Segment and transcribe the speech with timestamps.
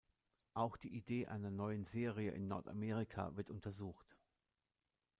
[0.55, 4.17] Auch die Idee einer neuen Serie in Nordamerika wird untersucht.